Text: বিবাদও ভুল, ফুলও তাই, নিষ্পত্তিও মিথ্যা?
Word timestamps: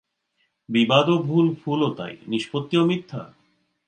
বিবাদও 0.69 1.15
ভুল, 1.17 1.47
ফুলও 1.55 1.89
তাই, 1.93 2.13
নিষ্পত্তিও 2.27 2.83
মিথ্যা? 2.85 3.21